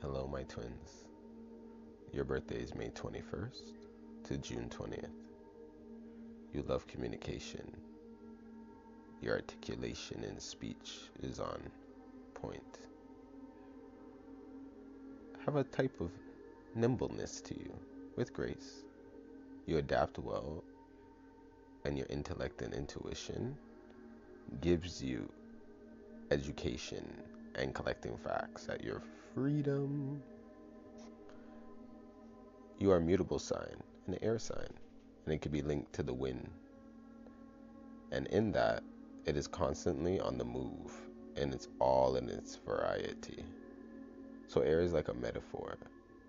Hello, 0.00 0.28
my 0.30 0.44
twins. 0.44 1.06
Your 2.12 2.22
birthday 2.22 2.60
is 2.60 2.72
May 2.72 2.90
21st 2.90 3.72
to 4.28 4.38
June 4.38 4.70
20th. 4.70 5.10
You 6.54 6.62
love 6.68 6.86
communication. 6.86 7.76
Your 9.20 9.34
articulation 9.34 10.22
in 10.22 10.38
speech 10.38 11.10
is 11.24 11.40
on 11.40 11.60
point. 12.34 12.78
Have 15.44 15.56
a 15.56 15.64
type 15.64 16.00
of 16.00 16.12
nimbleness 16.76 17.40
to 17.40 17.54
you 17.58 17.74
with 18.14 18.32
grace. 18.32 18.84
You 19.66 19.78
adapt 19.78 20.20
well, 20.20 20.62
and 21.84 21.98
your 21.98 22.06
intellect 22.08 22.62
and 22.62 22.72
intuition 22.72 23.58
gives 24.60 25.02
you 25.02 25.28
education 26.30 27.04
and 27.58 27.74
collecting 27.74 28.16
facts 28.16 28.68
at 28.68 28.84
your 28.84 29.02
freedom. 29.34 30.22
You 32.78 32.92
are 32.92 32.98
a 32.98 33.00
mutable 33.00 33.38
sign, 33.38 33.82
an 34.06 34.18
air 34.22 34.38
sign, 34.38 34.68
and 35.24 35.34
it 35.34 35.42
could 35.42 35.52
be 35.52 35.62
linked 35.62 35.92
to 35.94 36.02
the 36.02 36.14
wind. 36.14 36.48
And 38.12 38.26
in 38.28 38.52
that, 38.52 38.82
it 39.26 39.36
is 39.36 39.46
constantly 39.46 40.20
on 40.20 40.38
the 40.38 40.44
move, 40.44 40.92
and 41.36 41.52
it's 41.52 41.68
all 41.80 42.16
in 42.16 42.28
its 42.28 42.56
variety. 42.56 43.44
So, 44.46 44.62
air 44.62 44.80
is 44.80 44.92
like 44.94 45.08
a 45.08 45.14
metaphor 45.14 45.76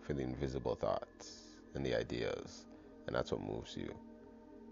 for 0.02 0.13
the 0.13 0.23
invisible 0.23 0.76
thoughts 0.76 1.43
and 1.76 1.85
the 1.85 1.98
ideas, 1.98 2.66
and 3.07 3.16
that's 3.16 3.32
what 3.32 3.41
moves 3.41 3.77
you. 3.77 3.96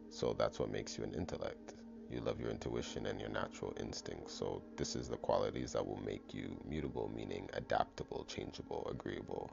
So, 0.10 0.34
that's 0.34 0.60
what 0.60 0.70
makes 0.70 0.98
you 0.98 1.06
an 1.06 1.14
intellect. 1.14 1.77
You 2.10 2.22
love 2.22 2.40
your 2.40 2.52
intuition 2.52 3.06
and 3.08 3.20
your 3.20 3.30
natural 3.30 3.74
instincts. 3.80 4.34
So, 4.34 4.62
this 4.78 4.96
is 4.96 5.10
the 5.10 5.18
qualities 5.18 5.74
that 5.74 5.86
will 5.86 6.02
make 6.06 6.34
you 6.34 6.58
mutable, 6.68 7.12
meaning 7.14 7.50
adaptable, 7.54 8.26
changeable, 8.30 8.88
agreeable. 8.90 9.52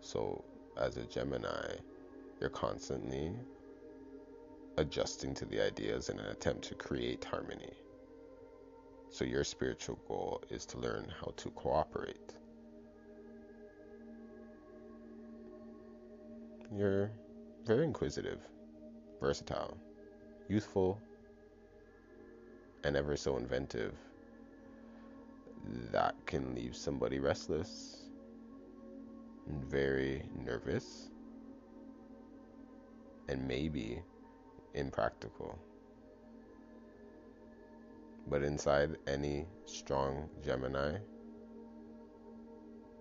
So, 0.00 0.44
as 0.76 0.96
a 0.96 1.04
Gemini, 1.04 1.76
you're 2.40 2.50
constantly 2.50 3.32
adjusting 4.76 5.34
to 5.34 5.44
the 5.44 5.64
ideas 5.64 6.08
in 6.08 6.18
an 6.18 6.26
attempt 6.26 6.62
to 6.68 6.74
create 6.74 7.24
harmony. 7.24 7.74
So, 9.10 9.24
your 9.24 9.44
spiritual 9.44 10.00
goal 10.08 10.42
is 10.50 10.66
to 10.66 10.78
learn 10.78 11.12
how 11.20 11.32
to 11.36 11.50
cooperate. 11.50 12.34
You're 16.76 17.12
very 17.64 17.84
inquisitive, 17.84 18.40
versatile, 19.20 19.76
youthful, 20.48 21.00
and 22.84 22.96
ever 22.96 23.16
so 23.16 23.36
inventive, 23.36 23.94
that 25.92 26.14
can 26.26 26.54
leave 26.54 26.74
somebody 26.74 27.18
restless 27.18 28.08
and 29.48 29.64
very 29.64 30.22
nervous 30.44 31.10
and 33.28 33.46
maybe 33.46 34.02
impractical. 34.74 35.58
But 38.28 38.42
inside 38.42 38.96
any 39.06 39.46
strong 39.66 40.28
Gemini 40.42 40.98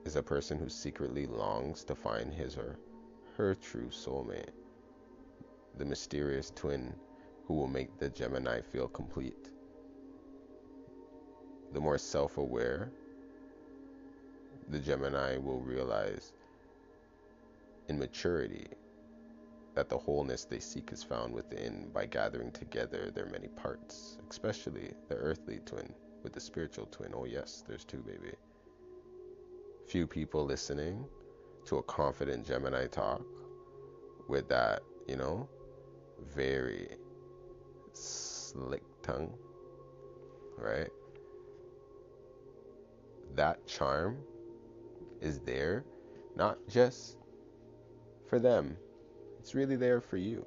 is 0.06 0.16
a 0.16 0.24
person 0.24 0.58
who 0.58 0.70
secretly 0.70 1.28
longs 1.28 1.84
to 1.86 1.96
find 1.96 2.34
his 2.34 2.58
or 2.58 2.78
her 3.38 3.56
true 3.56 3.90
soulmate, 3.90 4.52
the 5.78 5.86
mysterious 5.86 6.52
twin 6.56 6.94
who 7.46 7.54
will 7.54 7.68
make 7.68 7.98
the 7.98 8.10
Gemini 8.10 8.62
feel 8.62 8.88
complete 8.88 9.50
the 11.72 11.80
more 11.80 11.98
self 11.98 12.38
aware 12.38 12.92
the 14.70 14.80
Gemini 14.80 15.38
will 15.38 15.62
realize 15.62 16.34
in 17.88 17.98
maturity 17.98 18.68
that 19.76 19.90
the 19.90 19.98
wholeness 19.98 20.46
they 20.46 20.60
seek 20.60 20.92
is 20.92 21.04
found 21.04 21.34
within 21.34 21.90
by 21.94 22.06
gathering 22.06 22.52
together 22.52 23.12
their 23.12 23.28
many 23.28 23.48
parts, 23.48 24.18
especially 24.30 24.92
the 25.08 25.16
earthly 25.16 25.60
twin 25.66 25.94
with 26.24 26.34
the 26.34 26.40
spiritual 26.40 26.86
twin. 26.88 27.14
Oh, 27.16 27.26
yes, 27.26 27.64
there's 27.68 27.86
two, 27.86 28.00
baby. 28.00 28.34
Few 29.88 30.06
people 30.06 30.46
listening 30.46 31.06
to 31.66 31.78
a 31.78 31.84
confident 31.84 32.46
Gemini 32.46 32.88
talk 32.88 33.22
with 34.28 34.48
that, 34.50 34.82
you 35.08 35.16
know, 35.16 35.48
very 36.36 36.90
slick 37.94 38.84
tongue, 39.02 39.34
right? 40.58 40.90
That 43.36 43.66
charm 43.68 44.18
is 45.22 45.40
there 45.40 45.86
not 46.36 46.58
just 46.70 47.18
for 48.28 48.40
them, 48.40 48.78
it's 49.40 49.56
really 49.56 49.76
there 49.76 50.00
for 50.00 50.18
you. 50.18 50.46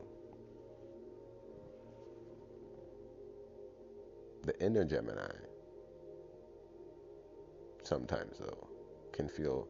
The 4.45 4.59
inner 4.65 4.85
Gemini, 4.85 5.31
sometimes 7.83 8.39
though, 8.39 8.69
can 9.13 9.29
feel 9.29 9.69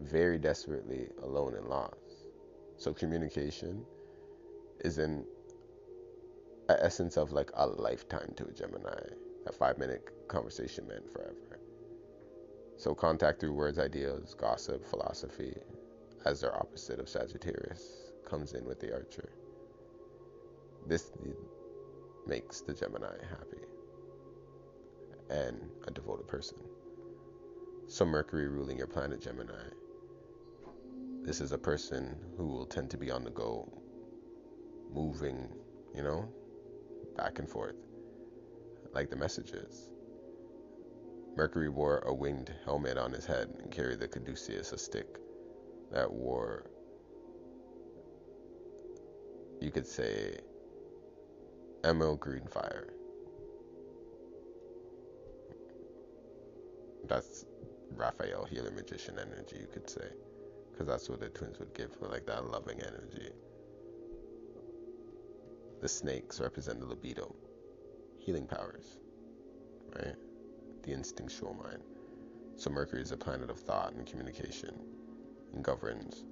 very 0.00 0.38
desperately 0.38 1.08
alone 1.22 1.54
and 1.54 1.66
lost. 1.66 2.28
So 2.76 2.92
communication 2.92 3.84
is 4.80 4.98
in 4.98 5.24
essence 6.68 7.16
of 7.16 7.32
like 7.32 7.50
a 7.54 7.66
lifetime 7.66 8.32
to 8.36 8.46
a 8.46 8.52
Gemini. 8.52 9.00
A 9.46 9.52
five 9.52 9.78
minute 9.78 10.28
conversation 10.28 10.86
meant 10.86 11.10
forever. 11.12 11.58
So 12.76 12.94
contact 12.94 13.40
through 13.40 13.52
words, 13.52 13.78
ideas, 13.78 14.34
gossip, 14.34 14.84
philosophy, 14.84 15.54
as 16.24 16.40
their 16.40 16.54
opposite 16.54 16.98
of 16.98 17.08
Sagittarius, 17.08 18.12
comes 18.28 18.54
in 18.54 18.64
with 18.64 18.80
the 18.80 18.92
Archer. 18.92 19.30
This 20.86 21.12
makes 22.26 22.60
the 22.60 22.74
Gemini 22.74 23.16
happy 23.28 23.62
and 25.30 25.60
a 25.86 25.90
devoted 25.90 26.26
person. 26.26 26.58
So 27.88 28.04
Mercury 28.04 28.48
ruling 28.48 28.78
your 28.78 28.86
planet 28.86 29.20
Gemini. 29.20 29.70
This 31.22 31.40
is 31.40 31.52
a 31.52 31.58
person 31.58 32.16
who 32.36 32.46
will 32.48 32.66
tend 32.66 32.90
to 32.90 32.96
be 32.96 33.10
on 33.10 33.24
the 33.24 33.30
go, 33.30 33.70
moving, 34.92 35.48
you 35.94 36.02
know, 36.02 36.28
back 37.16 37.38
and 37.38 37.48
forth, 37.48 37.76
like 38.92 39.10
the 39.10 39.16
messages. 39.16 39.90
Mercury 41.34 41.70
wore 41.70 41.98
a 42.00 42.12
winged 42.12 42.52
helmet 42.64 42.98
on 42.98 43.12
his 43.12 43.24
head 43.24 43.48
and 43.58 43.70
carried 43.70 44.00
the 44.00 44.08
caduceus, 44.08 44.72
a 44.72 44.78
stick 44.78 45.06
that 45.90 46.10
wore, 46.10 46.66
you 49.60 49.70
could 49.70 49.86
say, 49.86 50.38
emerald 51.84 52.20
green 52.20 52.46
fire. 52.46 52.92
That's 57.08 57.46
Raphael, 57.96 58.44
healer 58.44 58.70
magician 58.70 59.18
energy, 59.18 59.56
you 59.60 59.66
could 59.72 59.88
say, 59.88 60.08
because 60.70 60.86
that's 60.86 61.08
what 61.08 61.20
the 61.20 61.28
twins 61.28 61.58
would 61.58 61.74
give, 61.74 61.90
like 62.00 62.26
that 62.26 62.44
loving 62.46 62.80
energy. 62.80 63.30
The 65.80 65.88
snakes 65.88 66.40
represent 66.40 66.80
the 66.80 66.86
libido, 66.86 67.34
healing 68.18 68.46
powers, 68.46 68.98
right? 69.96 70.14
The 70.82 70.92
instinctual 70.92 71.54
mind. 71.54 71.82
So 72.56 72.70
Mercury 72.70 73.02
is 73.02 73.12
a 73.12 73.16
planet 73.16 73.50
of 73.50 73.58
thought 73.58 73.94
and 73.94 74.06
communication 74.06 74.74
and 75.54 75.64
governs 75.64 76.24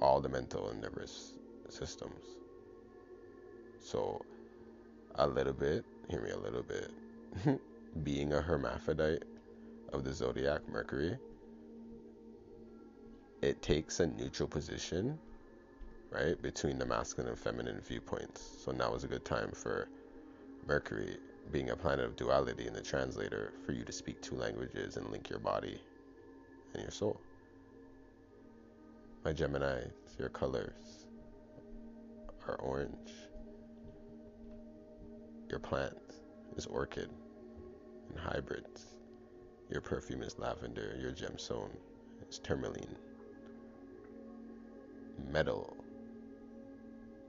all 0.00 0.20
the 0.20 0.28
mental 0.28 0.70
and 0.70 0.80
nervous 0.80 1.34
systems. 1.68 2.24
So 3.80 4.24
a 5.16 5.26
little 5.26 5.52
bit, 5.52 5.84
hear 6.08 6.22
me 6.22 6.30
a 6.30 6.38
little 6.38 6.62
bit, 6.62 6.90
being 8.04 8.32
a 8.32 8.40
hermaphrodite 8.40 9.24
of 9.92 10.04
the 10.04 10.12
zodiac 10.12 10.66
Mercury, 10.68 11.18
it 13.42 13.60
takes 13.60 14.00
a 14.00 14.06
neutral 14.06 14.48
position, 14.48 15.18
right, 16.10 16.40
between 16.40 16.78
the 16.78 16.86
masculine 16.86 17.30
and 17.30 17.38
feminine 17.38 17.80
viewpoints. 17.80 18.62
So 18.64 18.70
now 18.72 18.94
is 18.94 19.04
a 19.04 19.08
good 19.08 19.24
time 19.24 19.50
for 19.52 19.88
Mercury 20.66 21.16
being 21.50 21.70
a 21.70 21.76
planet 21.76 22.04
of 22.04 22.16
duality 22.16 22.66
in 22.66 22.72
the 22.72 22.80
translator 22.80 23.52
for 23.64 23.72
you 23.72 23.84
to 23.84 23.92
speak 23.92 24.20
two 24.22 24.36
languages 24.36 24.96
and 24.96 25.10
link 25.10 25.28
your 25.28 25.38
body 25.38 25.80
and 26.74 26.82
your 26.82 26.90
soul. 26.90 27.20
My 29.24 29.32
Geminis, 29.32 29.92
your 30.18 30.28
colors 30.28 31.06
are 32.48 32.56
orange. 32.56 33.10
Your 35.48 35.58
plant 35.58 35.96
is 36.56 36.66
orchid 36.66 37.10
and 38.08 38.18
hybrids. 38.18 38.96
Your 39.70 39.80
perfume 39.80 40.22
is 40.22 40.38
lavender. 40.38 40.96
Your 41.00 41.12
gemstone 41.12 41.70
is 42.28 42.38
tourmaline. 42.38 42.96
Metal, 45.30 45.76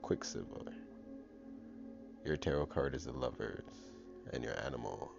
quicksilver. 0.02 0.72
Your 2.24 2.36
tarot 2.36 2.66
card 2.66 2.94
is 2.94 3.04
the 3.04 3.12
lovers 3.12 3.93
and 4.32 4.42
your 4.42 4.58
animal 4.64 5.10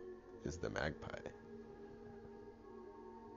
is 0.43 0.57
the 0.57 0.69
magpie. 0.69 1.44